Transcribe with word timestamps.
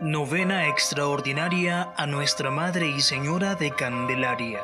Novena 0.00 0.68
extraordinaria 0.68 1.92
a 1.96 2.06
Nuestra 2.06 2.52
Madre 2.52 2.88
y 2.88 3.00
Señora 3.00 3.56
de 3.56 3.72
Candelaria. 3.72 4.60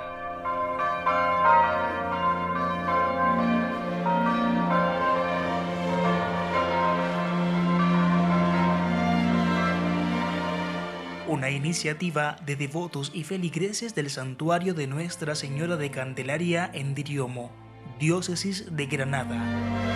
Una 11.27 11.51
iniciativa 11.51 12.37
de 12.47 12.55
devotos 12.55 13.11
y 13.13 13.25
feligreses 13.25 13.97
del 13.97 14.11
santuario 14.11 14.73
de 14.73 14.87
Nuestra 14.87 15.35
Señora 15.35 15.77
de 15.77 15.91
Candelaria 15.91 16.71
en 16.73 16.95
Diriomo, 16.95 17.51
diócesis 17.99 18.77
de 18.77 18.87
Granada. 18.87 19.94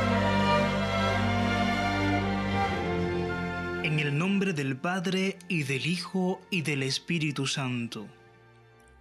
Del 4.58 4.76
Padre 4.76 5.39
y 5.46 5.62
del 5.62 5.86
Hijo 5.86 6.40
y 6.50 6.62
del 6.62 6.82
Espíritu 6.82 7.46
Santo. 7.46 8.08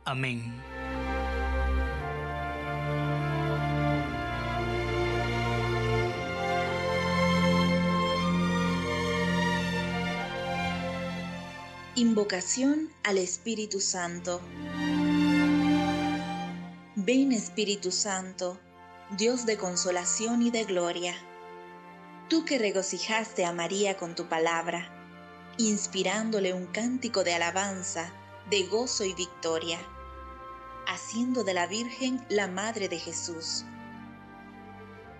Amén. 0.05 0.53
Invocación 11.95 12.89
al 13.03 13.17
Espíritu 13.17 13.79
Santo. 13.79 14.39
Ven 16.95 17.31
Espíritu 17.31 17.91
Santo, 17.91 18.59
Dios 19.17 19.48
de 19.48 19.57
consolación 19.57 20.43
y 20.43 20.51
de 20.51 20.65
gloria 20.65 21.15
tú 22.27 22.43
que 22.43 22.57
regocijaste 22.57 23.45
a 23.45 23.54
María 23.54 23.95
con 23.98 24.15
tu 24.15 24.27
palabra, 24.27 24.96
inspirándole 25.58 26.54
un 26.54 26.68
cántico 26.68 27.24
de 27.24 27.34
alabanza, 27.34 28.13
de 28.50 28.63
gozo 28.68 29.04
y 29.04 29.13
victoria, 29.13 29.80
haciendo 30.88 31.44
de 31.44 31.54
la 31.54 31.68
Virgen 31.68 32.24
la 32.30 32.48
Madre 32.48 32.88
de 32.90 33.00
Jesús. 33.00 33.66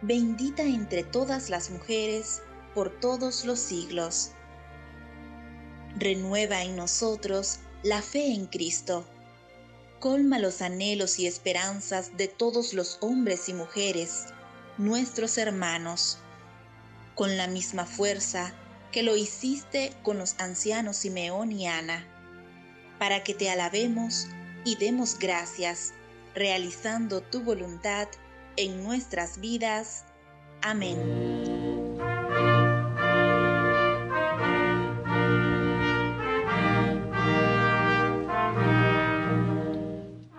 Bendita 0.02 0.62
entre 0.62 1.04
todas 1.04 1.50
las 1.50 1.72
mujeres 1.72 2.44
por 2.76 3.00
todos 3.00 3.46
los 3.46 3.60
siglos. 3.60 4.32
Renueva 5.96 6.62
en 6.62 6.76
nosotros 6.76 7.60
la 7.82 8.04
fe 8.04 8.34
en 8.34 8.46
Cristo. 8.46 9.06
Colma 10.00 10.38
los 10.38 10.62
anhelos 10.62 11.18
y 11.18 11.26
esperanzas 11.26 12.16
de 12.16 12.28
todos 12.28 12.76
los 12.76 13.00
hombres 13.02 13.50
y 13.50 13.54
mujeres, 13.56 14.28
nuestros 14.78 15.40
hermanos 15.40 16.20
con 17.16 17.36
la 17.36 17.48
misma 17.48 17.88
fuerza 17.88 18.54
que 18.92 19.04
lo 19.04 19.16
hiciste 19.16 19.94
con 20.04 20.18
los 20.18 20.36
ancianos 20.40 20.98
Simeón 20.98 21.52
y 21.52 21.68
Ana, 21.68 22.06
para 23.00 23.24
que 23.24 23.34
te 23.34 23.50
alabemos 23.50 24.28
y 24.66 24.76
demos 24.76 25.18
gracias, 25.20 25.94
realizando 26.34 27.22
tu 27.22 27.42
voluntad 27.42 28.08
en 28.56 28.84
nuestras 28.84 29.40
vidas. 29.40 30.06
Amén. 30.62 30.98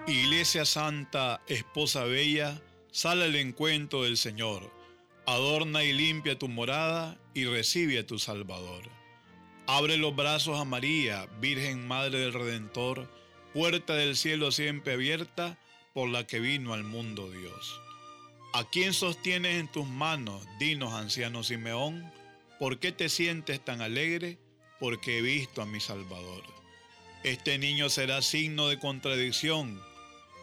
Iglesia 0.07 0.65
Santa, 0.65 1.43
Esposa 1.47 2.05
Bella, 2.05 2.61
sale 2.91 3.25
al 3.25 3.37
encuentro 3.37 4.05
del 4.05 4.17
Señor 4.17 4.78
Adorna 5.29 5.84
y 5.84 5.93
limpia 5.93 6.39
tu 6.39 6.48
morada 6.48 7.19
y 7.34 7.45
recibe 7.45 7.98
a 7.98 8.07
tu 8.07 8.19
Salvador. 8.19 8.89
Abre 9.67 9.98
los 9.98 10.17
brazos 10.17 10.59
a 10.59 10.65
María, 10.65 11.27
Virgen 11.39 11.86
Madre 11.86 12.19
del 12.20 12.33
Redentor, 12.33 13.13
puerta 13.52 13.95
del 13.95 14.17
cielo 14.17 14.52
siempre 14.52 14.95
abierta 14.95 15.58
por 15.92 16.08
la 16.08 16.27
que 16.27 16.41
vino 16.41 16.73
al 16.73 16.83
mundo 16.83 17.30
Dios. 17.30 17.79
¿A 18.55 18.70
quién 18.70 18.95
sostienes 18.95 19.61
en 19.61 19.69
tus 19.69 19.86
manos, 19.86 20.47
dinos 20.58 20.95
anciano 20.95 21.42
Simeón? 21.42 22.11
¿Por 22.58 22.79
qué 22.79 22.91
te 22.91 23.11
sientes 23.11 23.63
tan 23.63 23.83
alegre? 23.83 24.39
Porque 24.81 25.19
he 25.19 25.20
visto 25.20 25.61
a 25.61 25.67
mi 25.67 25.81
Salvador. 25.81 26.42
Este 27.23 27.58
niño 27.58 27.91
será 27.91 28.23
signo 28.23 28.69
de 28.69 28.79
contradicción, 28.79 29.79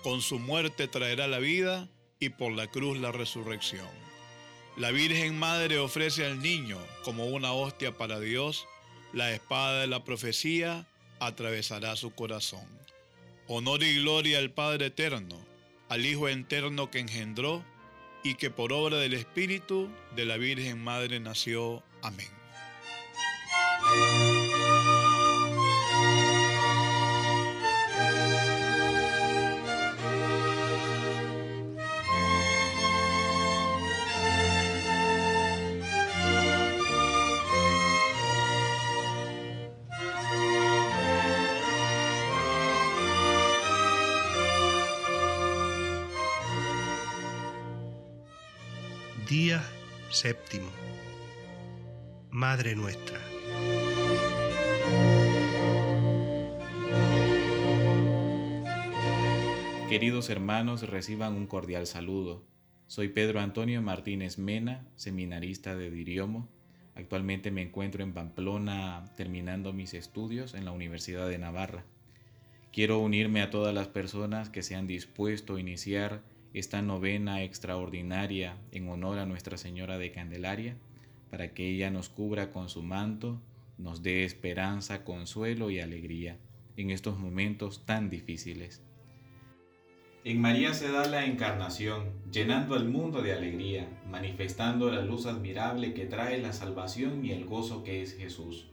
con 0.04 0.22
su 0.22 0.38
muerte 0.38 0.88
traerá 0.88 1.26
la 1.26 1.40
vida 1.40 1.90
y 2.20 2.30
por 2.30 2.52
la 2.52 2.68
cruz 2.68 3.00
la 3.00 3.12
resurrección. 3.12 4.05
La 4.78 4.92
Virgen 4.92 5.40
Madre 5.40 5.80
ofrece 5.80 6.26
al 6.26 6.42
niño 6.42 6.78
como 7.06 7.28
una 7.28 7.54
hostia 7.54 7.94
para 7.94 8.20
Dios, 8.20 8.68
la 9.14 9.32
espada 9.32 9.82
de 9.82 9.88
la 9.88 10.04
profecía 10.04 10.86
atravesará 11.20 11.96
su 11.96 12.14
corazón. 12.14 12.68
Honor 13.48 13.84
y 13.84 14.02
gloria 14.02 14.40
al 14.40 14.52
Padre 14.52 14.88
eterno, 14.88 15.38
al 15.88 16.06
Hijo 16.06 16.28
eterno 16.28 16.92
que 16.92 17.00
engendró 17.00 17.64
y 18.22 18.36
que 18.36 18.50
por 18.50 18.74
obra 18.74 18.98
del 18.98 19.14
Espíritu 19.14 19.90
de 20.16 20.26
la 20.26 20.36
Virgen 20.36 20.84
Madre 20.84 21.22
nació. 21.22 21.82
Amén. 22.02 22.28
Día 49.38 49.62
séptimo. 50.12 50.70
Madre 52.32 52.74
nuestra. 52.74 53.20
Queridos 59.90 60.30
hermanos, 60.30 60.88
reciban 60.88 61.34
un 61.34 61.48
cordial 61.48 61.86
saludo. 61.86 62.46
Soy 62.88 63.10
Pedro 63.10 63.42
Antonio 63.42 63.82
Martínez 63.82 64.38
Mena, 64.38 64.88
seminarista 64.96 65.76
de 65.76 65.92
Diriomo. 65.92 66.48
Actualmente 66.96 67.52
me 67.52 67.62
encuentro 67.62 68.06
en 68.06 68.14
Pamplona 68.14 69.04
terminando 69.18 69.74
mis 69.74 69.94
estudios 69.96 70.54
en 70.54 70.64
la 70.64 70.72
Universidad 70.72 71.28
de 71.28 71.40
Navarra. 71.40 71.84
Quiero 72.72 73.00
unirme 73.00 73.42
a 73.42 73.50
todas 73.50 73.76
las 73.76 73.90
personas 73.90 74.50
que 74.50 74.64
se 74.64 74.76
han 74.76 74.88
dispuesto 74.88 75.56
a 75.56 75.60
iniciar 75.60 76.22
esta 76.56 76.82
novena 76.82 77.44
extraordinaria 77.44 78.58
en 78.72 78.88
honor 78.88 79.20
a 79.20 79.26
Nuestra 79.26 79.58
Señora 79.58 79.98
de 79.98 80.14
Candelaria, 80.14 80.78
para 81.30 81.54
que 81.54 81.70
ella 81.70 81.92
nos 81.92 82.08
cubra 82.08 82.52
con 82.52 82.70
su 82.70 82.82
manto, 82.82 83.42
nos 83.78 84.04
dé 84.04 84.24
esperanza, 84.24 85.04
consuelo 85.04 85.70
y 85.70 85.82
alegría 85.82 86.38
en 86.78 86.92
estos 86.92 87.20
momentos 87.20 87.86
tan 87.86 88.10
difíciles. 88.10 88.82
En 90.24 90.40
María 90.40 90.74
se 90.74 90.90
da 90.90 91.06
la 91.08 91.26
encarnación, 91.26 92.14
llenando 92.32 92.76
al 92.76 92.88
mundo 92.88 93.22
de 93.22 93.34
alegría, 93.34 93.90
manifestando 94.10 94.90
la 94.90 95.02
luz 95.02 95.26
admirable 95.26 95.94
que 95.94 96.06
trae 96.06 96.42
la 96.42 96.54
salvación 96.54 97.26
y 97.26 97.32
el 97.32 97.44
gozo 97.44 97.84
que 97.84 98.02
es 98.02 98.16
Jesús. 98.16 98.72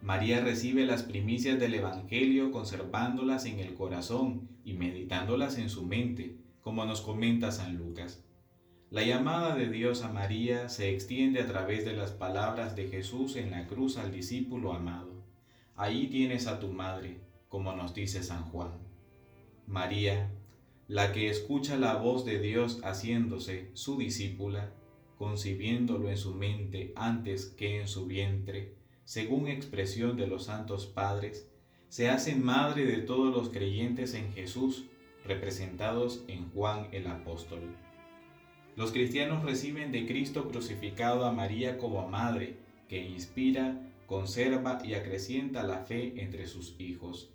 María 0.00 0.40
recibe 0.40 0.86
las 0.86 1.02
primicias 1.02 1.60
del 1.60 1.74
Evangelio 1.74 2.50
conservándolas 2.50 3.44
en 3.44 3.60
el 3.60 3.74
corazón 3.74 4.48
y 4.64 4.72
meditándolas 4.72 5.58
en 5.58 5.68
su 5.68 5.84
mente, 5.84 6.41
como 6.62 6.84
nos 6.84 7.00
comenta 7.00 7.50
San 7.50 7.76
Lucas. 7.76 8.24
La 8.90 9.02
llamada 9.02 9.56
de 9.56 9.68
Dios 9.68 10.02
a 10.02 10.12
María 10.12 10.68
se 10.68 10.90
extiende 10.90 11.40
a 11.40 11.46
través 11.46 11.84
de 11.84 11.94
las 11.94 12.12
palabras 12.12 12.76
de 12.76 12.88
Jesús 12.88 13.36
en 13.36 13.50
la 13.50 13.66
cruz 13.66 13.96
al 13.96 14.12
discípulo 14.12 14.72
amado. 14.72 15.12
Ahí 15.76 16.08
tienes 16.08 16.46
a 16.46 16.60
tu 16.60 16.68
madre, 16.68 17.20
como 17.48 17.74
nos 17.74 17.94
dice 17.94 18.22
San 18.22 18.44
Juan. 18.44 18.70
María, 19.66 20.30
la 20.88 21.12
que 21.12 21.30
escucha 21.30 21.76
la 21.78 21.96
voz 21.96 22.24
de 22.24 22.38
Dios 22.38 22.80
haciéndose 22.84 23.70
su 23.72 23.96
discípula, 23.96 24.72
concibiéndolo 25.16 26.10
en 26.10 26.16
su 26.18 26.34
mente 26.34 26.92
antes 26.94 27.46
que 27.46 27.80
en 27.80 27.88
su 27.88 28.06
vientre, 28.06 28.74
según 29.04 29.48
expresión 29.48 30.16
de 30.16 30.26
los 30.26 30.44
santos 30.44 30.86
padres, 30.86 31.48
se 31.88 32.08
hace 32.08 32.34
madre 32.34 32.84
de 32.84 32.98
todos 32.98 33.34
los 33.34 33.48
creyentes 33.48 34.14
en 34.14 34.32
Jesús 34.32 34.86
representados 35.24 36.24
en 36.28 36.50
Juan 36.50 36.88
el 36.92 37.06
Apóstol. 37.06 37.60
Los 38.76 38.92
cristianos 38.92 39.44
reciben 39.44 39.92
de 39.92 40.06
Cristo 40.06 40.48
crucificado 40.48 41.24
a 41.26 41.32
María 41.32 41.78
como 41.78 42.08
madre, 42.08 42.56
que 42.88 43.06
inspira, 43.06 43.80
conserva 44.06 44.78
y 44.84 44.94
acrecienta 44.94 45.62
la 45.62 45.84
fe 45.84 46.22
entre 46.22 46.46
sus 46.46 46.74
hijos. 46.78 47.32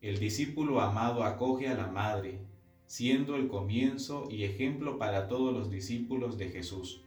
El 0.00 0.18
discípulo 0.18 0.80
amado 0.80 1.24
acoge 1.24 1.68
a 1.68 1.74
la 1.74 1.86
madre, 1.86 2.38
siendo 2.86 3.36
el 3.36 3.48
comienzo 3.48 4.28
y 4.30 4.44
ejemplo 4.44 4.98
para 4.98 5.28
todos 5.28 5.52
los 5.52 5.70
discípulos 5.70 6.36
de 6.38 6.50
Jesús. 6.50 7.02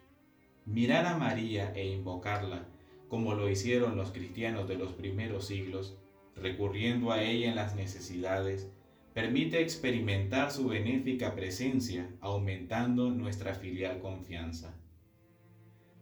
Mirar 0.65 1.05
a 1.05 1.17
María 1.17 1.71
e 1.75 1.87
invocarla 1.87 2.67
como 3.09 3.33
lo 3.35 3.49
hicieron 3.49 3.95
los 3.95 4.11
cristianos 4.11 4.67
de 4.67 4.75
los 4.75 4.93
primeros 4.93 5.45
siglos, 5.45 5.97
recurriendo 6.35 7.11
a 7.11 7.23
ella 7.23 7.49
en 7.49 7.55
las 7.55 7.75
necesidades, 7.75 8.69
permite 9.15 9.61
experimentar 9.61 10.51
su 10.51 10.67
benéfica 10.67 11.35
presencia, 11.35 12.09
aumentando 12.19 13.11
nuestra 13.11 13.55
filial 13.55 13.99
confianza. 13.99 14.75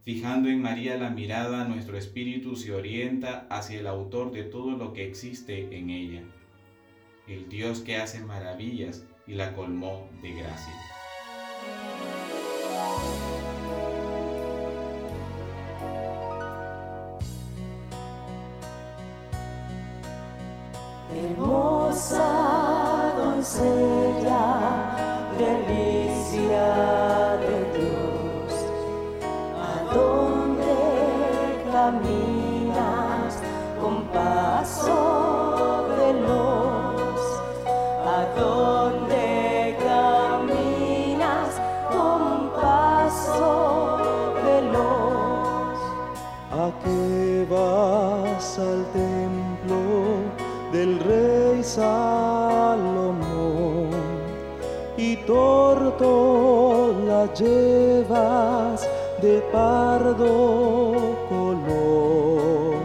Fijando 0.01 0.49
en 0.49 0.63
María 0.63 0.97
la 0.97 1.11
mirada, 1.11 1.65
nuestro 1.65 1.95
espíritu 1.95 2.55
se 2.55 2.73
orienta 2.73 3.45
hacia 3.51 3.79
el 3.79 3.85
autor 3.85 4.31
de 4.31 4.41
todo 4.41 4.71
lo 4.71 4.93
que 4.93 5.07
existe 5.07 5.77
en 5.77 5.91
ella, 5.91 6.23
el 7.27 7.47
Dios 7.49 7.81
que 7.81 7.97
hace 7.97 8.19
maravillas 8.19 9.05
y 9.27 9.33
la 9.33 9.53
colmó 9.53 10.09
de 10.23 10.33
gracia. 10.33 10.73
Hermosa 21.15 22.22
doncella, 23.43 24.95
delicia 25.37 26.67
de 27.43 27.57
Dios, 27.77 28.51
¿a 29.59 29.93
dónde 29.93 30.75
caminas 31.69 33.31
con 33.81 33.95
paso 34.13 34.92
torto 55.73 56.93
la 57.07 57.25
llevas 57.33 58.87
de 59.21 59.41
pardo 59.51 61.15
color. 61.29 62.77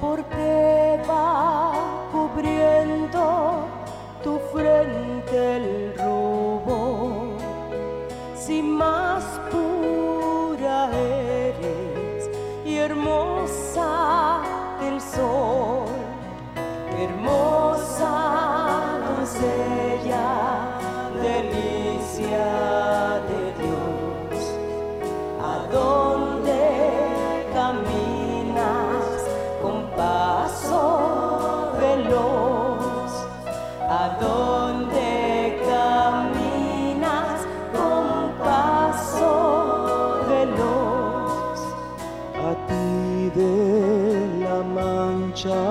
¿Por 0.00 0.24
qué 0.24 1.00
va 1.08 1.72
cubriendo 2.10 3.66
tu 4.24 4.38
frente 4.52 5.56
el 5.56 5.94
rubor? 5.98 7.38
Si 8.34 8.60
más 8.62 9.24
pura 9.50 10.90
eres 10.92 12.28
y 12.64 12.76
hermosa 12.76 14.42
que 14.80 14.88
el 14.88 15.00
sol, 15.00 15.86
hermosa 16.98 18.14
doncella, 19.06 19.75
mancha 45.06 45.64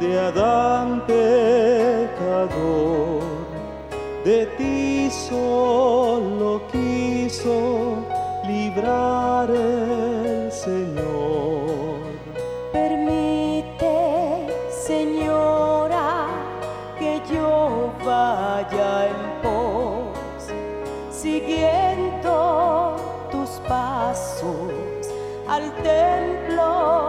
de 0.00 0.18
Adán 0.18 0.88
pecador, 1.06 2.50
de 4.24 4.46
ti 4.58 5.10
solo 5.10 6.48
quiso 6.72 7.56
librar 8.46 9.50
el 9.50 10.50
Señor. 10.50 12.00
Permite, 12.72 13.96
Señora, 14.88 16.10
que 16.98 17.12
yo 17.32 17.92
vaya 18.04 18.92
en 19.12 19.20
pos, 19.42 20.42
siguiendo 21.10 22.34
tus 23.30 23.50
pasos 23.68 24.72
al 25.48 25.64
templo 25.82 27.01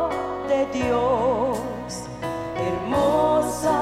Dios. 0.73 2.03
Hermosa 2.57 3.79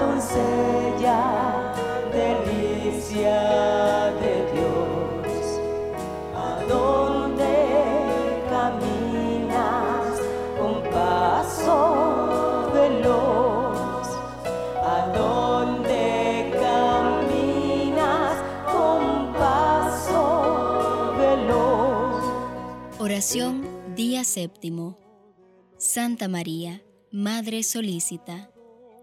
doncella, 0.00 1.74
delicia 2.12 3.40
de 4.22 4.34
Dios. 4.52 5.60
¿A 6.34 6.64
dónde 6.66 7.54
caminas 8.48 10.20
con 10.58 10.82
paso 10.90 12.70
veloz? 12.72 14.08
¿A 14.82 15.12
dónde 15.14 16.50
caminas 16.64 18.36
con 18.72 19.32
paso 19.34 21.14
veloz? 21.18 22.24
Oración 22.98 23.68
Día 23.94 24.24
Séptimo. 24.24 24.99
Santa 25.80 26.28
María, 26.28 26.82
Madre 27.10 27.62
solícita, 27.62 28.50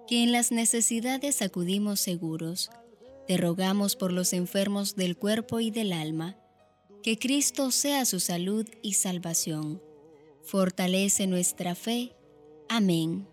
que 0.07 0.21
en 0.21 0.31
las 0.31 0.51
necesidades 0.51 1.41
acudimos 1.41 2.00
seguros, 2.00 2.69
te 3.27 3.35
rogamos 3.35 3.95
por 3.95 4.13
los 4.13 4.31
enfermos 4.31 4.95
del 4.95 5.18
cuerpo 5.18 5.59
y 5.59 5.71
del 5.71 5.91
alma, 5.91 6.38
que 7.01 7.18
Cristo 7.18 7.71
sea 7.71 8.06
su 8.06 8.19
salud 8.19 8.68
y 8.83 8.94
salvación. 8.94 9.81
Fortalece 10.44 11.25
nuestra 11.25 11.74
fe. 11.74 12.15
Amén. 12.69 13.27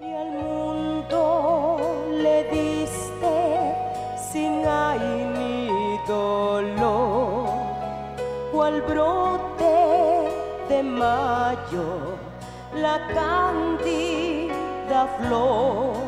Y 0.00 0.04
al 0.04 0.32
mundo 0.32 2.08
le 2.12 2.44
diste 2.44 3.74
sin 4.32 4.64
ay 4.66 5.00
ni 5.36 5.68
dolor, 6.08 7.50
cual 8.52 8.80
brote 8.80 10.74
de 10.74 10.82
mayo, 10.82 12.25
la 12.76 13.00
cándida 13.14 15.06
flor, 15.18 16.05